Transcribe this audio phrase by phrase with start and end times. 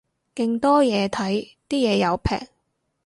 [0.33, 2.39] 勁多嘢睇，啲嘢又平